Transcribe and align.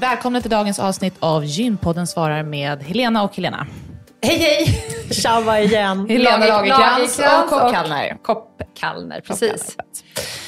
Välkomna 0.00 0.40
till 0.40 0.50
dagens 0.50 0.78
avsnitt 0.78 1.14
av 1.20 1.44
Gynpodden 1.44 2.06
svarar 2.06 2.42
med 2.42 2.82
Helena 2.82 3.22
och 3.22 3.36
Helena. 3.36 3.66
Hej 4.22 4.38
hej! 4.38 4.84
Tjaba 5.10 5.60
igen. 5.60 6.06
Helena 6.08 6.46
Lagerkrans 6.46 7.18
och 7.18 7.50
Kopp 7.50 7.72
Kallner. 7.72 8.16
Kopp 8.22 8.62
Kallner, 8.80 9.20
precis. 9.20 9.76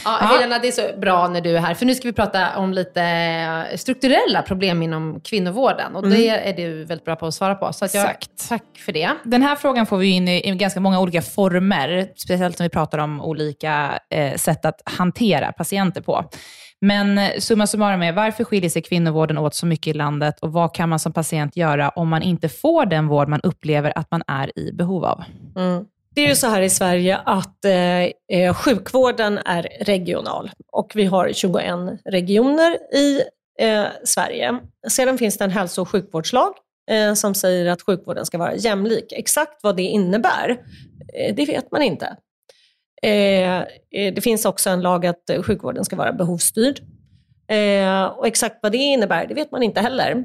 Ja, 0.05 0.19
Ja. 0.21 0.27
Helena, 0.27 0.59
det 0.59 0.69
är 0.69 0.73
så 0.73 1.01
bra 1.01 1.29
när 1.29 1.41
du 1.41 1.57
är 1.57 1.61
här, 1.61 1.75
för 1.75 1.87
nu 1.87 1.95
ska 1.95 2.09
vi 2.09 2.13
prata 2.13 2.57
om 2.57 2.73
lite 2.73 3.67
strukturella 3.77 4.43
problem 4.43 4.83
inom 4.83 5.21
kvinnovården 5.21 5.97
och 5.97 6.09
det 6.09 6.29
är 6.29 6.53
du 6.57 6.85
väldigt 6.85 7.05
bra 7.05 7.17
på 7.17 7.27
att 7.27 7.35
svara 7.35 7.55
på. 7.55 7.73
Så 7.73 7.85
jag, 7.85 7.95
Exakt. 7.95 8.49
tack 8.49 8.79
för 8.79 8.93
det. 8.93 9.11
Den 9.25 9.43
här 9.43 9.57
frågan 9.57 9.87
får 9.87 9.97
vi 9.97 10.07
in 10.07 10.29
i, 10.29 10.49
i 10.49 10.55
ganska 10.55 10.81
många 10.81 11.01
olika 11.01 11.23
former, 11.23 12.09
speciellt 12.17 12.59
när 12.59 12.67
vi 12.67 12.71
pratar 12.71 12.99
om 12.99 13.21
olika 13.21 13.99
eh, 14.11 14.37
sätt 14.37 14.65
att 14.65 14.83
hantera 14.85 15.53
patienter 15.53 16.01
på. 16.01 16.25
Men 16.81 17.19
eh, 17.19 17.31
summa 17.39 17.67
summarum 17.67 18.03
är, 18.03 18.13
varför 18.13 18.45
skiljer 18.45 18.71
sig 18.71 18.83
kvinnovården 18.83 19.39
åt 19.39 19.55
så 19.55 19.67
mycket 19.67 19.87
i 19.87 19.93
landet 19.93 20.41
och 20.41 20.53
vad 20.53 20.75
kan 20.75 20.89
man 20.89 20.99
som 20.99 21.13
patient 21.13 21.57
göra 21.57 21.89
om 21.89 22.09
man 22.09 22.23
inte 22.23 22.49
får 22.49 22.87
den 22.87 23.09
vård 23.09 23.29
man 23.29 23.41
upplever 23.41 23.93
att 23.97 24.11
man 24.11 24.23
är 24.27 24.59
i 24.59 24.73
behov 24.73 25.05
av? 25.05 25.25
Mm. 25.57 25.85
Det 26.15 26.21
är 26.21 26.29
ju 26.29 26.35
så 26.35 26.47
här 26.47 26.63
i 26.63 26.71
Sverige 26.71 27.17
att 27.17 27.65
eh, 27.65 28.03
eh 28.39 28.55
sjukvården 28.55 29.39
är 29.39 29.69
regional 29.81 30.51
och 30.73 30.93
vi 30.95 31.05
har 31.05 31.33
21 31.33 31.65
regioner 32.05 32.95
i 32.95 33.23
eh, 33.61 33.85
Sverige. 34.05 34.59
Sedan 34.89 35.19
finns 35.19 35.39
det 35.39 35.45
en 35.45 35.51
hälso 35.51 35.83
och 35.83 35.89
sjukvårdslag 35.89 36.55
eh, 36.91 37.15
som 37.15 37.35
säger 37.35 37.67
att 37.67 37.83
sjukvården 37.83 38.27
ska 38.27 38.39
vara 38.39 38.55
jämlik. 38.55 39.13
Exakt 39.13 39.63
vad 39.63 39.77
det 39.77 39.83
innebär, 39.83 40.51
eh, 41.15 41.35
det 41.35 41.47
vet 41.47 41.71
man 41.71 41.83
inte. 41.83 42.17
Eh, 43.03 43.59
eh 43.59 43.65
det 44.15 44.25
finns 44.25 44.45
också 44.45 44.71
en 44.71 44.81
lag 44.81 45.07
att 45.07 45.31
sjukvården 45.47 45.85
ska 45.85 45.97
vara 45.97 46.13
behovsstyrd. 46.13 46.81
Eh, 47.51 48.05
och 48.05 48.27
exakt 48.27 48.59
vad 48.63 48.73
det 48.73 48.79
innebär, 48.79 49.27
det 49.27 49.35
vet 49.35 49.51
man 49.51 49.63
inte 49.63 49.81
heller. 49.81 50.25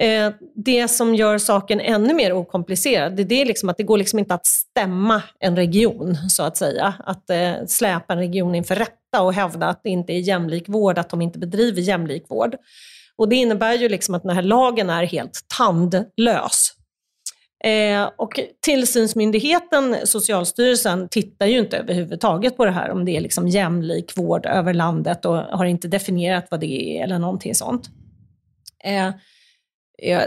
Eh, 0.00 0.32
det 0.54 0.88
som 0.88 1.14
gör 1.14 1.38
saken 1.38 1.80
ännu 1.80 2.14
mer 2.14 2.32
okomplicerad, 2.32 3.16
det, 3.16 3.24
det 3.24 3.40
är 3.42 3.46
liksom 3.46 3.68
att 3.68 3.76
det 3.76 3.82
går 3.82 3.98
liksom 3.98 4.18
inte 4.18 4.34
att 4.34 4.46
stämma 4.46 5.22
en 5.40 5.56
region, 5.56 6.16
så 6.28 6.42
att 6.42 6.56
säga. 6.56 6.94
Att 7.04 7.30
eh, 7.30 7.52
släpa 7.66 8.12
en 8.12 8.18
region 8.18 8.54
inför 8.54 8.74
rätta 8.74 9.22
och 9.22 9.34
hävda 9.34 9.66
att 9.66 9.80
det 9.82 9.90
inte 9.90 10.12
är 10.12 10.18
jämlik 10.18 10.68
vård, 10.68 10.98
att 10.98 11.10
de 11.10 11.22
inte 11.22 11.38
bedriver 11.38 11.82
jämlik 11.82 12.24
vård. 12.28 12.56
Och 13.16 13.28
det 13.28 13.36
innebär 13.36 13.74
ju 13.74 13.88
liksom 13.88 14.14
att 14.14 14.22
den 14.22 14.34
här 14.34 14.42
lagen 14.42 14.90
är 14.90 15.04
helt 15.04 15.40
tandlös. 15.56 16.74
Eh, 17.64 18.10
och 18.16 18.40
tillsynsmyndigheten, 18.60 19.96
Socialstyrelsen, 20.04 21.08
tittar 21.08 21.46
ju 21.46 21.58
inte 21.58 21.76
överhuvudtaget 21.76 22.56
på 22.56 22.64
det 22.64 22.70
här, 22.70 22.90
om 22.90 23.04
det 23.04 23.16
är 23.16 23.20
liksom 23.20 23.48
jämlik 23.48 24.16
vård 24.16 24.46
över 24.46 24.74
landet 24.74 25.24
och 25.24 25.36
har 25.36 25.64
inte 25.64 25.88
definierat 25.88 26.46
vad 26.50 26.60
det 26.60 26.98
är 26.98 27.04
eller 27.04 27.18
någonting 27.18 27.54
sånt. 27.54 27.88
Eh, 28.84 29.08
Eh, 29.08 29.14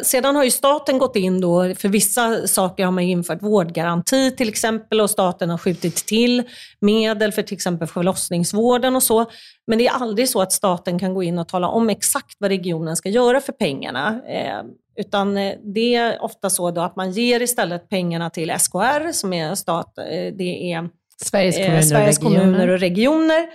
sedan 0.04 0.36
har 0.36 0.44
ju 0.44 0.52
staten 0.52 0.98
gått 0.98 1.16
in 1.16 1.42
då, 1.42 1.76
för 1.76 1.90
vissa 1.90 2.48
saker 2.48 2.86
har 2.86 2.92
man 2.92 3.04
infört 3.04 3.42
vårdgaranti 3.42 4.32
till 4.32 4.50
exempel 4.50 5.02
och 5.02 5.10
staten 5.10 5.50
har 5.50 5.58
skjutit 5.58 5.96
till 5.96 6.44
medel 6.80 7.32
för 7.32 7.42
till 7.42 7.56
exempel 7.56 7.88
förlossningsvården 7.88 8.96
och 8.96 9.04
så. 9.04 9.26
Men 9.68 9.78
det 9.78 9.88
är 9.88 9.92
aldrig 9.92 10.30
så 10.30 10.42
att 10.42 10.52
staten 10.52 11.00
kan 11.00 11.14
gå 11.14 11.24
in 11.24 11.40
och 11.40 11.48
tala 11.48 11.68
om 11.68 11.90
exakt 11.90 12.36
vad 12.40 12.52
regionen 12.52 12.96
ska 12.96 13.10
göra 13.10 13.42
för 13.42 13.54
pengarna. 13.54 14.22
Eh, 14.28 14.64
utan 14.98 15.38
eh, 15.38 15.56
det 15.64 15.96
är 15.96 16.24
ofta 16.24 16.50
så 16.50 16.72
då 16.72 16.82
att 16.82 16.96
man 16.96 17.12
ger 17.12 17.42
istället 17.42 17.90
pengarna 17.90 18.30
till 18.30 18.54
SKR 18.60 19.12
som 19.12 19.34
är 19.34 19.56
stat, 19.56 19.98
eh, 19.98 20.34
det 20.34 20.74
är 20.74 20.90
Sveriges 21.24 21.58
eh, 21.58 21.66
kommuner, 21.66 21.82
Sveriges 21.82 22.18
och 22.20 22.24
regioner. 22.24 22.46
kommuner 22.46 22.68
och 22.68 22.80
regioner. 22.80 23.48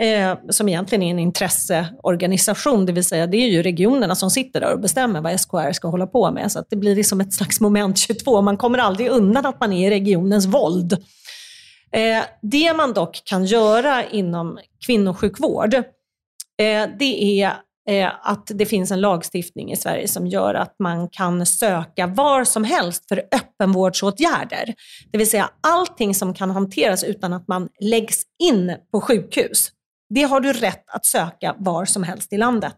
Eh, 0.00 0.38
som 0.50 0.68
egentligen 0.68 1.02
är 1.02 1.10
en 1.10 1.18
intresseorganisation, 1.18 2.86
det 2.86 2.92
vill 2.92 3.04
säga 3.04 3.26
det 3.26 3.36
är 3.36 3.48
ju 3.48 3.62
regionerna 3.62 4.14
som 4.14 4.30
sitter 4.30 4.60
där 4.60 4.72
och 4.72 4.80
bestämmer 4.80 5.20
vad 5.20 5.40
SKR 5.40 5.72
ska 5.72 5.88
hålla 5.88 6.06
på 6.06 6.30
med. 6.30 6.52
Så 6.52 6.58
att 6.58 6.70
det 6.70 6.76
blir 6.76 6.96
liksom 6.96 7.20
ett 7.20 7.32
slags 7.32 7.60
moment 7.60 7.98
22. 7.98 8.42
Man 8.42 8.56
kommer 8.56 8.78
aldrig 8.78 9.08
undan 9.08 9.46
att 9.46 9.60
man 9.60 9.72
är 9.72 9.86
i 9.86 9.90
regionens 9.90 10.46
våld. 10.46 10.92
Eh, 11.92 12.22
det 12.42 12.76
man 12.76 12.92
dock 12.92 13.22
kan 13.24 13.44
göra 13.44 14.04
inom 14.04 14.58
kvinnosjukvård, 14.86 15.74
eh, 15.74 16.88
det 16.98 17.42
är 17.42 17.52
eh, 17.88 18.10
att 18.22 18.50
det 18.54 18.66
finns 18.66 18.90
en 18.90 19.00
lagstiftning 19.00 19.72
i 19.72 19.76
Sverige 19.76 20.08
som 20.08 20.26
gör 20.26 20.54
att 20.54 20.76
man 20.78 21.08
kan 21.08 21.46
söka 21.46 22.06
var 22.06 22.44
som 22.44 22.64
helst 22.64 23.08
för 23.08 23.22
öppenvårdsåtgärder. 23.32 24.74
Det 25.12 25.18
vill 25.18 25.30
säga 25.30 25.50
allting 25.60 26.14
som 26.14 26.34
kan 26.34 26.50
hanteras 26.50 27.04
utan 27.04 27.32
att 27.32 27.48
man 27.48 27.68
läggs 27.80 28.22
in 28.42 28.76
på 28.92 29.00
sjukhus. 29.00 29.70
Det 30.14 30.22
har 30.22 30.40
du 30.40 30.52
rätt 30.52 30.84
att 30.90 31.06
söka 31.06 31.54
var 31.58 31.84
som 31.84 32.02
helst 32.02 32.32
i 32.32 32.36
landet. 32.36 32.74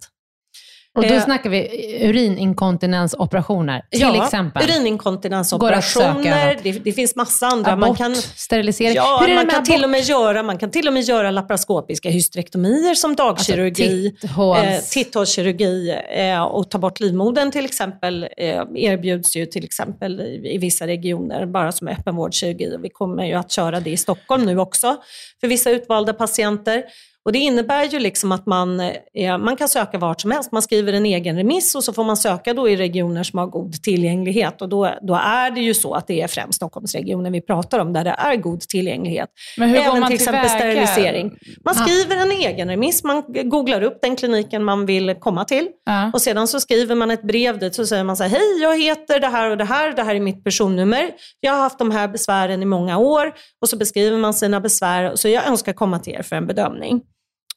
Och 0.97 1.03
då 1.03 1.15
Eh, 1.15 1.25
snackar 1.25 1.51
vi 1.51 1.69
urininkontinensoperationer, 2.09 3.83
till 3.91 4.01
ja, 4.01 4.25
exempel. 4.25 4.71
Urininkontinensoperationer, 4.71 6.59
det, 6.63 6.73
det 6.73 6.93
finns 6.93 7.17
massa 7.17 7.47
andra. 7.47 7.73
Abort, 7.73 7.89
Man 7.89 7.97
kan, 7.97 8.15
sterilisering. 8.17 8.95
Ja, 8.95 9.27
man 9.35 9.47
kan, 9.47 9.65
till 9.65 9.85
och 9.85 9.91
med 9.91 10.01
göra, 10.01 10.43
man 10.43 10.59
kan 10.59 10.71
till 10.71 10.87
och 10.87 10.93
med 10.93 11.03
göra 11.03 11.31
laparoskopiska 11.31 12.11
hysterektomier 12.11 12.95
som 12.95 13.15
dagkirurgi, 13.17 14.07
Alltså, 14.23 14.27
titthåls- 14.27 14.65
eh, 14.65 14.81
titthålskirurgi 14.91 15.97
eh, 16.17 16.43
och 16.43 16.71
ta 16.71 16.79
bort 16.79 17.01
livmodern 17.01 17.51
till 17.51 17.65
exempel 17.65 18.29
eh, 18.37 18.63
erbjuds 18.75 19.37
ju 19.37 19.47
till 19.47 19.65
exempel 19.65 20.21
i, 20.21 20.55
i 20.55 20.59
vissa 20.59 20.87
regioner 20.87 21.47
bara 21.47 21.73
som 21.73 21.89
öppenvårdskirurgi. 21.89 22.77
Och 22.77 22.85
vi 22.85 22.89
kommer 22.89 23.25
ju 23.27 23.35
att 23.35 23.51
köra 23.51 23.81
det 23.81 23.91
i 23.91 23.97
Stockholm 23.97 24.45
nu 24.45 24.59
också 24.59 24.97
för 25.41 25.49
vissa 25.49 25.71
utvalda 25.71 26.13
patienter. 26.13 26.83
Och 27.27 27.33
Det 27.33 27.39
innebär 27.39 27.85
ju 27.85 27.99
liksom 27.99 28.33
att 28.33 28.47
man, 28.47 28.81
eh, 29.15 29.39
man 29.39 29.57
kan 29.57 29.69
söka 29.69 29.99
vart 29.99 30.21
som 30.21 30.31
helst. 30.31 30.53
Man 30.53 30.63
skriver 30.63 30.93
en 30.93 31.07
egen 31.07 31.37
remiss 31.37 31.75
och 31.75 31.85
så 31.85 31.93
får 31.93 32.05
man 32.05 32.17
söka 32.17 32.55
då 32.55 32.69
i 32.69 32.77
regioner 32.77 33.23
som 33.23 33.39
har 33.39 33.47
god 33.47 33.83
tillgänglighet. 33.83 34.63
Och 34.63 34.69
då, 34.69 34.95
då 35.03 35.15
är 35.15 35.51
det 35.51 35.61
ju 35.61 35.75
så 35.75 35.95
att 35.95 36.07
det 36.07 36.23
är 36.23 36.29
främst 36.29 36.57
Stockholmsregionen 36.57 37.33
vi 37.33 37.41
pratar 37.41 37.79
om, 37.79 37.93
där 37.93 38.05
det 38.05 38.11
är 38.19 38.37
god 38.37 38.61
tillgänglighet. 38.61 39.29
Men 39.59 39.69
hur 39.69 39.77
går 39.77 39.85
Även 39.85 40.01
man 40.01 40.09
till 40.11 40.15
exempel 40.15 40.49
sterilisering. 40.51 41.31
Man 41.65 41.75
Ah. 41.79 41.87
skriver 41.87 42.17
en 42.17 42.31
egen 42.33 42.69
remiss, 42.69 43.05
man 43.05 43.23
googlar 43.29 43.83
upp 43.83 43.99
den 44.03 44.17
kliniken 44.17 44.65
man 44.65 44.87
vill 44.87 45.15
komma 45.15 45.45
till. 45.45 45.69
Ja. 45.85 46.11
Och 46.15 46.23
sedan 46.23 46.49
så 46.49 46.61
skriver 46.61 46.95
man 46.95 47.11
ett 47.11 47.23
brev 47.23 47.59
dit 47.59 47.75
så 47.75 47.87
säger 47.87 48.05
man 48.05 48.17
så 48.17 48.23
här, 48.23 48.31
hej 48.31 48.63
jag 48.63 48.79
heter 48.83 49.21
det 49.21 49.29
här 49.29 49.51
och 49.51 49.57
det 49.57 49.65
här, 49.65 49.93
det 49.93 50.03
här 50.03 50.15
är 50.15 50.21
mitt 50.21 50.45
personnummer. 50.45 51.11
Jag 51.41 51.53
har 51.53 51.61
haft 51.61 51.79
de 51.79 51.91
här 51.91 52.09
besvären 52.09 52.63
i 52.63 52.67
många 52.67 52.99
år. 52.99 53.33
Och 53.63 53.69
så 53.69 53.77
beskriver 53.77 54.19
man 54.19 54.35
sina 54.35 54.61
besvär 54.61 55.11
och 55.13 55.19
så 55.19 55.29
jag 55.29 55.47
önskar 55.47 55.73
komma 55.73 55.99
till 55.99 56.13
er 56.13 56.23
för 56.23 56.37
en 56.37 56.47
bedömning. 56.47 57.01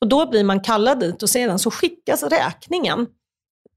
Och 0.01 0.07
då 0.07 0.30
blir 0.30 0.44
man 0.44 0.60
kallad 0.60 1.00
dit 1.00 1.24
och 1.24 1.30
sedan 1.30 1.60
så 1.60 1.72
skickas 1.72 2.24
räkningen 2.24 3.07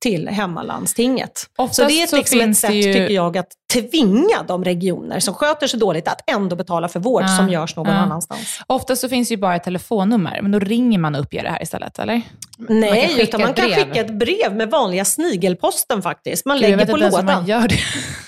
till 0.02 0.28
hemmalandstinget. 0.28 1.46
Oftast 1.58 1.76
Så 1.76 1.84
det 1.84 1.92
är 2.00 2.04
ett, 2.04 2.10
så 2.10 2.16
liksom 2.16 2.40
ett 2.40 2.58
sätt, 2.58 2.74
ju- 2.74 2.82
tycker 2.82 3.10
jag, 3.10 3.36
att 3.38 3.48
tvinga 3.72 4.42
de 4.48 4.64
regioner 4.64 5.20
som 5.20 5.34
sköter 5.34 5.66
sig 5.66 5.80
dåligt 5.80 6.08
att 6.08 6.30
ändå 6.30 6.56
betala 6.56 6.88
för 6.88 7.00
vård 7.00 7.22
Ja, 7.22 7.28
som 7.28 7.48
görs 7.48 7.76
någon 7.76 7.86
ja. 7.86 7.92
annanstans. 7.94 8.60
Ofta 8.66 8.96
så 8.96 9.08
finns 9.08 9.32
ju 9.32 9.36
bara 9.36 9.56
ett 9.56 9.64
telefonnummer, 9.64 10.38
men 10.42 10.50
då 10.52 10.58
ringer 10.58 10.98
man 10.98 11.14
och 11.14 11.20
uppger 11.20 11.42
det 11.42 11.50
här 11.50 11.62
istället, 11.62 11.98
eller? 11.98 12.22
Nej, 12.68 13.08
skicka 13.08 13.22
utan 13.22 13.40
man 13.40 13.54
kan 13.54 13.66
brev. 13.66 13.76
skicka 13.76 14.00
ett 14.00 14.14
brev 14.14 14.54
med 14.56 14.70
vanliga 14.70 15.04
snigelposten 15.04 16.02
faktiskt. 16.02 16.46
Man 16.46 16.58
Gud, 16.58 16.70
lägger 16.70 16.86
på 16.86 16.96
lådan. 16.96 17.24
man 17.24 17.46
gör 17.46 17.68
det. 17.68 17.74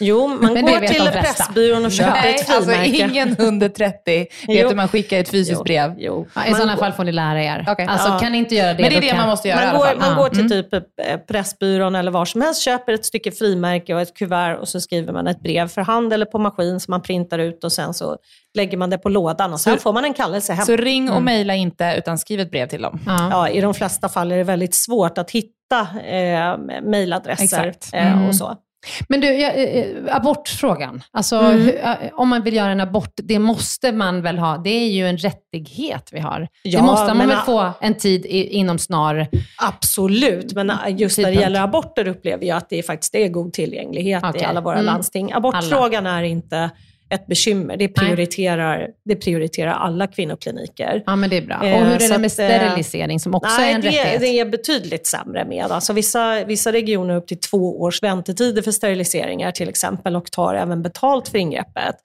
Jo, 0.00 0.28
man 0.40 0.54
går 0.54 0.86
till. 0.86 1.08
Pressbyrån 1.12 1.84
och 1.84 1.92
köper 1.92 2.28
ett 2.28 2.50
alltså 2.50 2.70
frimärke. 2.70 3.08
ingen 3.10 3.36
under 3.38 3.68
30 3.68 4.26
vet 4.46 4.70
hur 4.70 4.74
man 4.74 4.88
skickar 4.88 5.18
ett 5.18 5.28
fysiskt 5.28 5.58
Jo, 5.58 5.62
brev. 5.64 5.94
Jo. 5.98 6.26
Ja, 6.34 6.46
I 6.46 6.50
Man 6.50 6.60
sådana 6.60 6.74
går- 6.74 6.80
fall 6.82 6.92
får 6.92 7.04
ni 7.04 7.12
lära 7.12 7.42
er. 7.42 7.64
Okej. 7.68 7.86
Alltså, 7.86 8.08
Ja. 8.08 8.18
kan 8.18 8.34
inte 8.34 8.54
göra 8.54 8.74
det, 8.74 8.82
Men 8.82 8.90
det 8.90 8.96
är 8.96 9.00
det 9.00 9.08
kan... 9.08 9.16
man 9.18 9.28
måste 9.28 9.48
göra 9.48 9.66
Man 9.66 9.76
går, 9.76 9.84
fall. 9.86 9.98
man 9.98 10.16
går 10.16 10.28
till 10.28 10.40
Mm. 10.40 10.50
typ 10.50 10.74
eh, 10.74 11.16
Pressbyrån 11.16 11.94
eller 11.94 12.10
var 12.10 12.24
som 12.24 12.40
helst, 12.40 12.62
köper 12.62 12.92
ett 12.92 13.04
stycke 13.04 13.30
frimärke 13.32 13.94
och 13.94 14.00
ett 14.00 14.14
kuvert 14.14 14.56
och 14.60 14.68
så 14.68 14.80
skriver 14.80 15.12
man 15.12 15.26
ett 15.34 15.42
brev 15.42 15.68
för 15.68 15.80
hand 15.80 16.12
eller 16.12 16.26
på 16.26 16.38
maskin 16.38 16.80
som 16.80 16.92
man 16.92 17.02
printar 17.02 17.38
ut 17.38 17.64
och 17.64 17.72
sen 17.72 17.94
så 17.94 18.16
lägger 18.54 18.76
man 18.76 18.90
det 18.90 18.98
på 18.98 19.08
lådan 19.08 19.52
och 19.52 19.60
sen 19.60 19.74
Så- 19.74 19.80
får 19.80 19.92
man 19.92 20.04
en 20.04 20.14
kallelse 20.14 20.52
hem. 20.52 20.66
Så 20.66 20.76
ring 20.76 21.10
och 21.10 21.22
mejla 21.22 21.54
inte, 21.54 21.94
utan 21.98 22.18
skriv 22.18 22.40
ett 22.40 22.50
brev 22.50 22.68
till 22.68 22.82
dem. 22.82 23.00
Ja. 23.06 23.28
Ja, 23.30 23.48
I 23.48 23.60
de 23.60 23.74
flesta 23.74 24.08
fall 24.08 24.32
är 24.32 24.36
det 24.36 24.44
väldigt 24.44 24.74
svårt 24.74 25.18
att 25.18 25.30
hitta 25.30 25.80
eh, 26.06 26.58
mejladresser 26.82 27.74
eh, 27.92 28.12
Mm. 28.16 28.28
och 28.28 28.36
så. 28.36 28.56
Men 29.08 29.20
du, 29.20 29.26
ja, 29.26 29.48
eh, 29.50 29.86
abortfrågan. 30.10 31.02
Alltså, 31.12 31.36
Mm. 31.36 31.60
hur, 31.60 31.76
eh, 31.84 31.94
om 32.12 32.28
man 32.28 32.42
vill 32.42 32.54
göra 32.56 32.72
en 32.72 32.80
abort, 32.80 33.12
det 33.16 33.38
måste 33.38 33.92
man 33.92 34.22
väl 34.22 34.38
ha? 34.38 34.56
Det 34.58 34.70
är 34.70 34.88
ju 34.90 35.08
en 35.08 35.16
rättighet 35.16 36.08
vi 36.12 36.20
har. 36.20 36.48
Ja, 36.62 36.78
det 36.80 36.84
måste 36.86 37.14
man 37.14 37.28
väl 37.28 37.36
få 37.38 37.70
en 37.80 37.94
tid 37.94 38.26
i, 38.26 38.46
inom 38.48 38.78
snar... 38.78 39.26
Absolut, 39.62 40.52
men 40.54 40.68
just 40.68 41.18
när 41.18 41.24
det 41.24 41.30
Tidpunkt. 41.30 41.40
gäller 41.40 41.60
aborter 41.60 42.08
upplever 42.08 42.46
jag 42.46 42.56
att 42.56 42.68
det 42.70 42.82
faktiskt 42.82 43.14
är 43.14 43.28
god 43.28 43.52
tillgänglighet 43.52 44.24
i 44.24 44.26
Okej. 44.26 44.44
alla 44.44 44.60
våra 44.60 44.74
Mm. 44.74 44.86
landsting. 44.86 45.32
Abortfrågan 45.32 46.06
är 46.06 46.22
inte 46.22 46.70
ett 47.14 47.26
bekymmer. 47.26 47.76
Det 47.76 47.88
prioriterar, 47.88 48.88
det 49.04 49.16
prioriterar 49.16 49.70
alla 49.72 50.06
kvinnokliniker. 50.06 51.02
Ja, 51.06 51.16
men 51.16 51.30
det 51.30 51.36
är 51.36 51.42
bra. 51.42 51.66
Eh, 51.66 51.78
Och 51.80 51.86
hur 51.86 52.02
är 52.02 52.08
det 52.08 52.18
med 52.18 52.32
sterilisering 52.32 53.20
som 53.20 53.34
också 53.34 53.60
är 53.60 53.74
en 53.74 53.80
det, 53.80 53.88
rättighet? 53.88 54.20
det 54.20 54.38
är 54.40 54.44
betydligt 54.44 55.06
sämre 55.06 55.44
med. 55.44 55.66
Alltså 55.70 55.92
vissa, 55.92 56.44
vissa 56.44 56.72
regioner 56.72 57.16
upp 57.16 57.26
till 57.26 57.40
två 57.40 57.80
års 57.80 58.02
väntetider 58.02 58.62
för 58.62 58.70
steriliseringar 58.70 59.50
till 59.52 59.68
exempel 59.68 60.16
och 60.16 60.30
tar 60.30 60.54
även 60.54 60.82
betalt 60.82 61.28
för 61.28 61.38
ingreppet. 61.38 61.96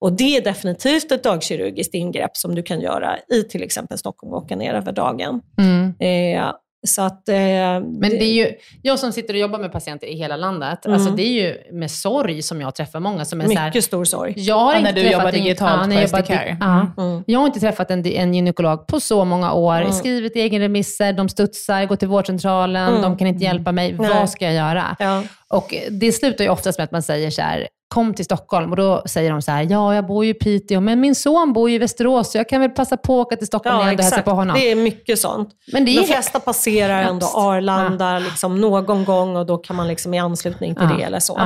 Och 0.00 0.12
det 0.12 0.36
är 0.36 0.42
definitivt 0.42 1.12
ett 1.12 1.22
dagkirurgiskt 1.22 1.94
ingrepp 1.94 2.36
som 2.36 2.54
du 2.54 2.62
kan 2.62 2.80
göra 2.80 3.16
i 3.32 3.42
till 3.42 3.62
exempel 3.62 3.98
Stockholm 3.98 4.32
och 4.32 4.42
åka 4.42 4.56
ner 4.56 4.74
över 4.74 4.92
dagen. 4.92 5.40
Mm. 5.58 5.94
Eh, 6.00 6.52
så 6.84 7.02
att, 7.02 7.28
eh, 7.28 7.34
Men 7.34 8.00
det 8.00 8.24
är 8.24 8.32
ju, 8.32 8.52
jag 8.82 8.98
som 8.98 9.12
sitter 9.12 9.34
och 9.34 9.40
jobbar 9.40 9.58
med 9.58 9.72
patienter 9.72 10.06
i 10.06 10.16
hela 10.16 10.36
landet, 10.36 10.86
Mm. 10.86 10.94
alltså 10.98 11.10
det 11.14 11.22
är 11.22 11.32
ju 11.42 11.56
med 11.72 11.90
sorg 11.90 12.42
som 12.42 12.60
jag 12.60 12.74
träffar 12.74 13.00
många 13.00 13.24
som 13.24 13.40
är 13.40 13.44
så 13.46 13.52
här, 13.52 13.66
mycket 13.66 13.84
stor 13.84 14.04
sorg. 14.04 14.32
jag 14.36 14.54
har 14.58 14.72
Ja, 14.72 14.78
inte 14.78 14.90
när 14.90 14.92
du 14.96 15.00
träffat 15.02 15.12
jobbar 15.12 15.28
en- 15.28 15.34
digitalt 15.44 15.88
när 15.88 15.94
på 15.96 16.00
jag 16.00 16.02
jobbar 16.08 16.18
SD 16.22 16.26
Care. 16.26 16.50
di- 16.50 16.56
Ja. 16.60 17.02
Mm. 17.02 17.22
Jag 17.26 17.38
har 17.40 17.46
inte 17.46 17.60
träffat 17.60 17.90
en, 17.90 18.06
en 18.06 18.34
gynekolog 18.34 18.86
på 18.86 19.00
så 19.00 19.24
många 19.24 19.52
år, 19.52 19.76
Mm. 19.80 19.92
skrivit 19.92 20.36
egenremisser, 20.36 21.12
de 21.12 21.28
studsar, 21.28 21.84
går 21.84 21.96
till 21.96 22.08
vårdcentralen, 22.08 22.88
Mm. 22.88 23.02
de 23.02 23.16
kan 23.18 23.26
inte 23.26 23.44
hjälpa 23.44 23.72
mig. 23.72 23.92
Nej. 23.92 24.08
Vad 24.10 24.30
ska 24.30 24.44
jag 24.44 24.54
göra? 24.54 24.96
Ja. 24.98 25.22
Och 25.48 25.74
det 25.90 26.12
slutar 26.12 26.44
ju 26.44 26.50
oftast 26.50 26.78
med 26.78 26.84
att 26.84 26.92
man 26.92 27.02
säger 27.02 27.30
så 27.30 27.42
här, 27.42 27.68
kom 27.94 28.14
till 28.14 28.24
Stockholm. 28.24 28.70
Och 28.70 28.76
då 28.76 29.02
säger 29.06 29.30
de 29.30 29.42
så 29.42 29.50
här, 29.52 29.66
ja 29.70 29.94
jag 29.94 30.06
bor 30.06 30.24
ju 30.24 30.30
i 30.30 30.34
Piteå, 30.34 30.80
men 30.80 31.00
min 31.00 31.14
son 31.14 31.52
bor 31.52 31.70
ju 31.70 31.76
i 31.76 31.78
Västerås, 31.78 32.32
så 32.32 32.38
jag 32.38 32.48
kan 32.48 32.60
väl 32.60 32.70
passa 32.70 32.96
på 32.96 33.20
att 33.20 33.26
åka 33.26 33.36
till 33.36 33.46
Stockholm 33.46 33.76
Ja, 33.76 33.82
ändå 33.82 34.02
hälsar 34.02 34.06
exakt. 34.16 34.24
på 34.24 34.30
honom. 34.30 34.56
Det 34.56 34.70
är 34.70 34.76
mycket 34.76 35.18
sånt. 35.18 35.48
Men 35.72 35.84
det 35.84 35.96
är 35.96 36.00
De 36.00 36.06
flesta 36.06 36.40
passerar 36.40 37.02
Ja, 37.02 37.08
ändå. 37.08 37.26
Arlanda 37.26 38.18
liksom 38.18 38.60
någon 38.60 39.04
gång 39.04 39.36
och 39.36 39.46
då 39.46 39.58
kan 39.58 39.76
man 39.76 39.88
liksom 39.88 40.14
i 40.14 40.18
anslutning 40.18 40.74
till 40.74 40.86
Ja, 40.90 40.96
det 40.96 41.02
eller 41.02 41.20
så. 41.20 41.40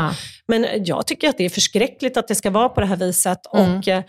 Men 0.48 0.66
jag 0.84 1.06
tycker 1.06 1.28
att 1.28 1.38
det 1.38 1.44
är 1.44 1.48
förskräckligt 1.48 2.16
att 2.16 2.28
det 2.28 2.34
ska 2.34 2.50
vara 2.50 2.68
på 2.68 2.80
det 2.80 2.86
här 2.86 2.96
viset 2.96 3.38
Mm. 3.54 3.78
och 3.78 3.88
eh, 3.88 4.02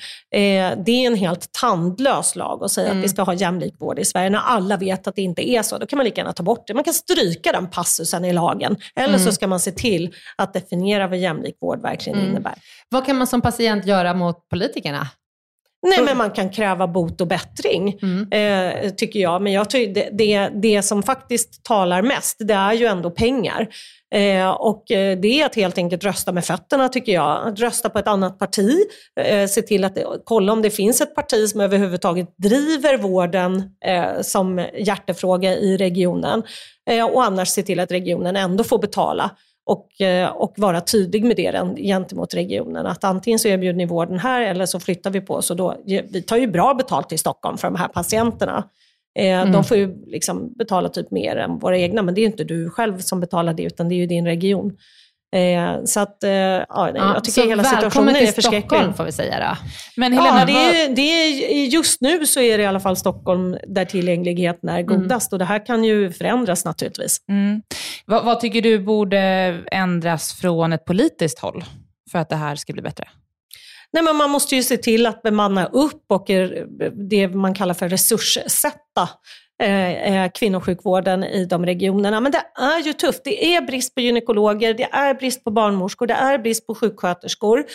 det 0.86 0.91
är 0.91 1.07
en 1.07 1.15
helt 1.15 1.51
tandlös 1.51 2.36
lag 2.36 2.63
att 2.63 2.71
säga 2.71 2.88
Mm. 2.88 2.97
att 3.00 3.03
vi 3.06 3.09
ska 3.09 3.21
ha 3.24 3.33
jämlik 3.33 3.74
vård 3.80 4.00
i 4.00 4.06
Sverige 4.06 4.30
när 4.30 4.39
alla 4.39 4.77
vet 4.77 5.07
att 5.07 5.15
det 5.15 5.21
inte 5.21 5.50
är 5.50 5.62
så. 5.63 5.77
Då 5.77 5.86
kan 5.86 5.97
man 5.97 6.03
lika 6.06 6.21
gärna 6.21 6.33
ta 6.33 6.44
bort 6.44 6.68
det. 6.68 6.74
Man 6.74 6.83
kan 6.83 6.94
stryka 6.94 7.51
den 7.51 7.69
passusen 7.69 8.25
i 8.25 8.33
lagen 8.33 8.75
eller 8.95 9.07
Mm. 9.07 9.19
så 9.19 9.31
ska 9.31 9.47
man 9.47 9.59
se 9.59 9.71
till 9.71 10.13
att 10.36 10.53
definiera 10.53 11.07
vad 11.07 11.18
jämlik 11.18 11.57
vård 11.62 11.81
verkligen 11.81 12.19
Mm. 12.19 12.31
innebär. 12.31 12.53
Vad 12.89 13.06
kan 13.06 13.18
man 13.18 13.27
som 13.27 13.42
patient 13.42 13.85
göra 13.85 14.13
mot 14.13 14.50
politikerna? 14.50 15.07
Nej, 15.81 16.01
men 16.01 16.17
man 16.17 16.31
kan 16.31 16.49
kräva 16.49 16.87
bot 16.87 17.21
och 17.21 17.27
bättring. 17.27 17.99
Mm. 18.01 18.27
eh, 18.31 18.89
tycker 18.89 19.19
jag. 19.19 19.41
Men 19.41 19.53
jag 19.53 19.69
tycker 19.69 19.93
det, 19.93 20.09
det, 20.11 20.49
det 20.53 20.81
som 20.81 21.03
faktiskt 21.03 21.63
talar 21.63 22.01
mest, 22.01 22.37
det 22.39 22.53
är 22.53 22.73
ju 22.73 22.85
ändå 22.85 23.11
pengar. 23.11 23.67
Eh, 24.15 24.49
och 24.49 24.91
eh, 24.91 25.19
det 25.19 25.41
är 25.41 25.45
att 25.45 25.55
helt 25.55 25.77
enkelt 25.77 26.03
rösta 26.03 26.31
med 26.31 26.45
fötterna 26.45 26.89
tycker 26.89 27.11
jag. 27.11 27.47
Att 27.47 27.59
rösta 27.59 27.89
på 27.89 27.99
ett 27.99 28.07
annat 28.07 28.39
parti, 28.39 28.77
eh, 29.21 29.47
se 29.47 29.61
till 29.61 29.83
att 29.83 29.97
kolla 30.23 30.53
om 30.53 30.61
det 30.61 30.69
finns 30.69 31.01
ett 31.01 31.15
parti 31.15 31.49
som 31.49 31.61
överhuvudtaget 31.61 32.37
driver 32.37 32.97
vården 32.97 33.63
eh, 33.85 34.21
som 34.21 34.65
hjärtefråga 34.77 35.55
i 35.55 35.77
regionen. 35.77 36.43
Eh, 36.89 37.05
och 37.05 37.23
annars 37.23 37.49
se 37.49 37.63
till 37.63 37.79
att 37.79 37.91
regionen 37.91 38.35
ändå 38.35 38.63
får 38.63 38.79
betala 38.79 39.31
och, 39.69 40.01
eh, 40.01 40.30
och 40.30 40.54
vara 40.57 40.81
tydlig 40.81 41.24
med 41.24 41.36
det 41.36 41.81
gentemot 41.81 42.33
regionen. 42.33 42.86
Att 42.86 43.04
antingen 43.04 43.39
så 43.39 43.48
erbjuder 43.48 43.77
ni 43.77 43.86
vården 43.86 44.19
här 44.19 44.42
eller 44.42 44.66
så 44.66 44.80
flyttar 44.80 45.12
vi 45.12 45.21
på 45.21 45.33
oss. 45.33 45.51
Och 45.51 45.57
då, 45.57 45.75
vi 45.86 46.21
tar 46.21 46.38
ju 46.38 46.48
bra 46.48 46.74
betalt 46.74 47.12
i 47.12 47.18
Stockholm 47.18 47.57
för 47.57 47.68
de 47.68 47.75
här 47.75 47.88
patienterna. 47.88 48.63
Eh, 49.19 49.51
De 49.51 49.63
får 49.63 49.77
ju 49.77 50.06
liksom 50.06 50.54
betala 50.54 50.89
typ 50.89 51.12
mer 51.12 51.36
än 51.36 51.60
våra 51.60 51.77
egna, 51.77 52.01
men 52.01 52.16
det 52.16 52.19
är 52.19 52.24
ju 52.24 52.31
inte 52.31 52.44
du 52.44 52.69
själv 52.69 52.98
som 52.98 53.19
betalar 53.19 53.54
det, 53.54 53.63
utan 53.63 53.89
det 53.89 53.95
är 53.95 53.98
ju 53.98 54.06
din 54.06 54.25
region. 54.25 54.77
Eh, 55.35 55.83
så 55.85 55.99
att, 55.99 56.23
eh, 56.23 56.31
ja, 56.31 56.89
nej, 56.93 57.01
jag 57.01 57.23
tycker 57.23 57.41
hela 57.41 57.63
välkommen 57.63 57.81
situationen 57.81 58.15
är 58.15 58.19
till 58.19 58.33
förskräcklig. 58.33 58.63
Stockholm 58.63 58.93
får 58.93 59.03
vi 59.03 59.11
säga 59.11 59.39
då. 59.39 59.57
Men 59.97 60.13
Helena, 60.13 60.39
Ja, 60.39 60.45
det 60.45 60.81
är, 60.81 60.95
det 60.95 61.01
är, 61.01 61.65
just 61.65 62.01
nu 62.01 62.25
så 62.25 62.39
är 62.39 62.57
det 62.57 62.63
i 62.63 62.67
alla 62.67 62.79
fall 62.79 62.95
Stockholm 62.95 63.57
där 63.67 63.85
tillgängligheten 63.85 64.69
är 64.69 64.81
godast 64.81 65.33
och 65.33 65.39
det 65.39 65.45
här 65.45 65.65
kan 65.65 65.83
ju 65.83 66.11
förändras 66.11 66.65
naturligtvis. 66.65 67.17
Mm. 67.29 67.61
Vad, 68.05 68.25
vad 68.25 68.39
tycker 68.39 68.61
du 68.61 68.79
borde 68.79 69.19
ändras 69.71 70.33
från 70.33 70.73
ett 70.73 70.85
politiskt 70.85 71.39
håll 71.39 71.63
för 72.11 72.19
att 72.19 72.29
det 72.29 72.35
här 72.35 72.55
ska 72.55 72.73
bli 72.73 72.81
bättre? 72.81 73.07
Nej, 73.93 74.03
men 74.03 74.15
man 74.15 74.29
måste 74.29 74.55
ju 74.55 74.63
se 74.63 74.77
till 74.77 75.05
att 75.05 75.21
bemanna 75.21 75.65
upp 75.65 76.03
och 76.09 76.27
det 77.09 77.27
man 77.27 77.53
kallar 77.53 77.73
för 77.73 77.89
resurssätta 77.89 79.09
Eh, 79.61 80.23
eh, 80.23 80.31
kvinnosjukvården 80.31 81.23
i 81.23 81.45
de 81.45 81.65
regionerna. 81.65 82.19
Men 82.19 82.31
det 82.31 82.44
är 82.56 82.79
ju 82.79 82.94
tufft. 82.94 83.23
Det 83.23 83.56
är 83.56 83.61
brist 83.61 83.95
på 83.95 84.01
gynekologer, 84.01 84.73
det 84.73 84.83
är 84.91 85.13
brist 85.13 85.44
på 85.44 85.51
barnmorskor, 85.51 86.07
det 86.07 86.13
är 86.13 86.38
brist 86.38 86.67
på 86.67 86.75
sjuksköterskor. 86.75 87.65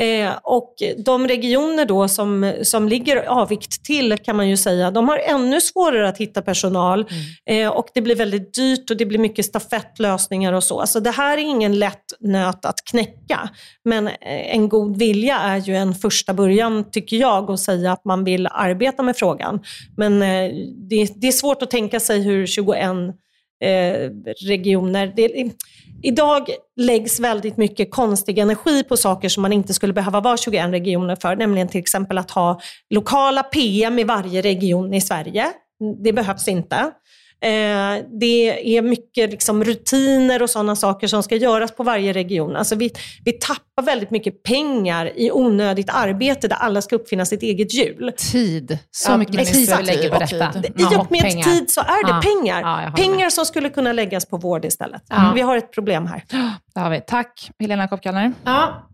Eh, 0.00 0.32
och 0.42 0.74
de 0.98 1.28
regioner 1.28 1.86
då 1.86 2.08
som, 2.08 2.54
som 2.62 2.88
ligger 2.88 3.16
avvikt 3.16 3.84
till 3.84 4.18
kan 4.18 4.36
man 4.36 4.48
ju 4.48 4.56
säga, 4.56 4.90
de 4.90 5.08
har 5.08 5.18
ännu 5.18 5.60
svårare 5.60 6.08
att 6.08 6.18
hitta 6.18 6.42
personal 6.42 7.06
eh, 7.46 7.68
och 7.68 7.88
det 7.94 8.02
blir 8.02 8.16
väldigt 8.16 8.54
dyrt 8.54 8.90
och 8.90 8.96
det 8.96 9.06
blir 9.06 9.18
mycket 9.18 9.44
stafettlösningar 9.44 10.52
och 10.52 10.64
så. 10.64 10.86
Så 10.86 11.00
det 11.00 11.10
här 11.10 11.38
är 11.38 11.42
ingen 11.42 11.78
lätt 11.78 12.04
nöt 12.20 12.64
att 12.64 12.84
knäcka. 12.90 13.48
Men 13.84 14.06
eh, 14.06 14.54
en 14.54 14.68
god 14.68 14.98
vilja 14.98 15.38
är 15.38 15.58
ju 15.58 15.76
en 15.76 15.94
första 15.94 16.34
början 16.34 16.90
tycker 16.90 17.16
jag 17.16 17.50
att 17.50 17.60
säga 17.60 17.92
att 17.92 18.04
man 18.04 18.24
vill 18.24 18.46
arbeta 18.46 19.02
med 19.02 19.16
frågan. 19.16 19.60
Men 19.96 20.22
eh, 20.22 20.50
det, 20.90 21.12
det 21.16 21.28
är 21.28 21.32
svårt 21.32 21.62
att 21.62 21.70
tänka 21.70 22.00
sig 22.00 22.22
hur 22.22 22.46
21 22.46 22.80
eh, 23.64 24.10
regioner. 24.46 25.12
Det, 25.16 25.52
idag 26.02 26.50
läggs 26.76 27.20
väldigt 27.20 27.56
mycket 27.56 27.90
konstig 27.90 28.38
energi 28.38 28.84
på 28.84 28.96
saker 28.96 29.28
som 29.28 29.42
man 29.42 29.52
inte 29.52 29.74
skulle 29.74 29.92
behöva 29.92 30.20
vara 30.20 30.36
21 30.36 30.70
regioner 30.70 31.16
för, 31.16 31.36
nämligen 31.36 31.68
till 31.68 31.80
exempel 31.80 32.18
att 32.18 32.30
ha 32.30 32.60
lokala 32.90 33.42
PM 33.42 33.98
i 33.98 34.04
varje 34.04 34.42
region 34.42 34.94
i 34.94 35.00
Sverige. 35.00 35.46
Det 36.04 36.12
behövs 36.12 36.48
inte. 36.48 36.92
Eh, 37.40 38.04
det 38.20 38.76
är 38.78 38.82
mycket 38.82 39.30
liksom 39.30 39.64
rutiner 39.64 40.42
och 40.42 40.50
sådana 40.50 40.76
saker 40.76 41.06
som 41.06 41.22
ska 41.22 41.36
göras 41.36 41.76
på 41.76 41.82
varje 41.82 42.12
region. 42.12 42.56
Alltså 42.56 42.74
vi, 42.74 42.90
vi 43.24 43.32
tappar 43.32 43.82
väldigt 43.82 44.10
mycket 44.10 44.42
pengar 44.42 45.12
i 45.18 45.30
onödigt 45.32 45.90
arbete 45.92 46.48
där 46.48 46.56
alla 46.56 46.82
ska 46.82 46.96
uppfinna 46.96 47.24
sitt 47.24 47.42
eget 47.42 47.74
hjul. 47.74 48.12
Tid. 48.32 48.78
Så 48.90 49.10
Ja, 49.12 49.16
mycket 49.16 49.52
tid 49.52 49.74
vi 49.78 49.82
lägger 49.84 50.10
på 50.10 50.18
detta. 50.18 50.52
Det- 50.60 50.82
I 50.82 50.84
och 50.96 51.10
med 51.12 51.20
pengar. 51.20 51.42
tid 51.44 51.70
så 51.70 51.80
är 51.80 52.04
det 52.06 52.10
Ja. 52.10 52.20
pengar. 52.22 52.60
Ja, 52.84 52.92
pengar 52.96 53.30
som 53.30 53.44
skulle 53.44 53.68
kunna 53.70 53.92
läggas 53.92 54.26
på 54.26 54.36
vård 54.36 54.64
istället. 54.64 55.02
Ja. 55.08 55.32
Vi 55.34 55.40
har 55.40 55.56
ett 55.56 55.72
problem 55.72 56.06
här. 56.06 56.24
Det 56.74 56.80
har 56.80 56.90
vi. 56.90 57.00
Tack 57.00 57.50
Helena 57.58 57.88
Koppkallner. 57.88 58.32
Ja. 58.44 58.88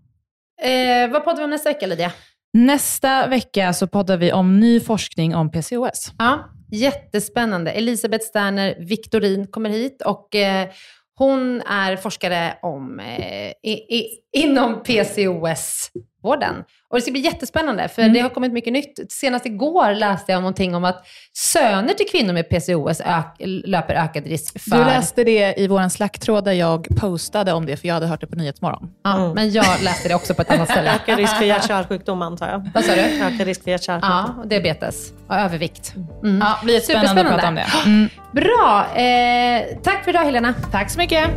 Eh, 0.63 1.11
vad 1.13 1.25
poddar 1.25 1.39
vi 1.39 1.45
om 1.45 1.51
nästa 1.51 1.69
vecka, 1.69 1.87
Lydia? 1.87 2.13
Nästa 2.53 3.27
vecka 3.27 3.73
så 3.73 3.87
poddar 3.87 4.17
vi 4.17 4.33
om 4.33 4.61
ny 4.61 4.81
forskning 4.81 5.35
om 5.35 5.51
PCOS. 5.51 6.13
Ja, 6.19 6.39
jättespännande. 6.73 7.71
Elisabeth 7.73 8.25
Sterner 8.25 8.77
Victorin 8.79 9.47
kommer 9.47 9.71
hit 9.71 10.03
och 10.03 10.35
eh, 10.35 10.69
hon 11.15 11.61
är 11.61 11.97
forskare 11.97 12.59
om, 12.63 13.01
eh, 13.01 13.51
i, 13.63 13.73
i, 13.73 14.19
inom 14.33 14.83
PCOS 14.83 15.91
sjukvården. 16.23 16.65
Och 16.91 16.99
det 16.99 17.03
ska 17.03 17.13
bli 17.13 17.21
jättespännande, 17.21 17.89
för 17.89 18.03
mm. 18.03 18.15
det 18.15 18.21
har 18.21 18.29
kommit 18.29 18.53
mycket 18.53 18.73
nytt. 18.73 19.13
Senast 19.13 19.47
igår 19.47 19.95
läste 19.95 20.33
jag 20.33 20.41
någonting 20.41 20.75
om 20.75 20.85
att 20.85 21.07
söner 21.33 21.95
till 21.95 22.07
kvinnor 22.07 22.33
med 22.33 22.49
PCOS 22.49 23.01
ök, 23.01 23.37
löper 23.65 23.95
ökad 23.95 24.27
risk 24.27 24.61
för... 24.61 24.77
Du 24.77 24.85
läste 24.85 25.25
det 25.25 25.61
i 25.61 25.69
vår 25.69 25.89
slacktråd 25.89 26.45
där 26.45 26.53
jag 26.53 26.87
postade 27.01 27.53
om 27.53 27.67
det, 27.67 27.77
för 27.77 27.89
jag 27.89 27.95
hade 27.95 28.07
hört 28.07 28.21
det 28.21 28.27
på 28.27 28.37
Nyhetsmorgon. 28.37 28.91
Ja, 29.05 29.17
mm. 29.17 29.33
men 29.33 29.53
jag 29.53 29.83
läste 29.83 30.09
det 30.09 30.15
också 30.15 30.35
på 30.35 30.43
ett 30.43 30.51
annat 30.51 30.71
ställe. 30.71 30.91
ökad 30.95 31.19
risk 31.19 31.37
för 31.37 31.45
hjärt-kärlsjukdom 31.45 32.23
antar 32.23 32.49
jag. 32.49 32.71
Vad 32.75 32.85
sa 32.85 32.95
du? 32.95 33.01
Ökad 33.01 33.47
risk 33.47 33.63
för 33.63 33.71
hjärt-kärlsjukdom. 33.71 34.11
Ja, 34.11 34.43
och 34.43 34.49
diabetes 34.49 35.13
och 35.29 35.35
övervikt. 35.35 35.95
Mm. 36.23 36.39
Ja, 36.41 36.59
det 36.61 36.65
blir 36.65 36.81
spännande 36.81 37.21
att 37.21 37.29
prata 37.29 37.49
om 37.49 37.55
det. 37.55 37.67
Mm. 37.87 38.09
Bra. 38.33 38.87
Eh, 38.97 39.79
tack 39.83 40.05
för 40.05 40.11
idag 40.11 40.25
Helena. 40.25 40.55
Tack 40.73 40.91
så 40.91 40.99
mycket. 40.99 41.31